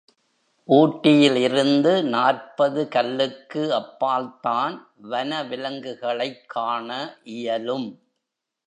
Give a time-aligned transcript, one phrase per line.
[0.69, 4.75] ஊட்டியிலிருந்து நாற்பது கல்லுக்கு அப்பால் தான்
[5.03, 6.89] வனவிலங்குகளைக் காண
[7.31, 7.89] இயலும்.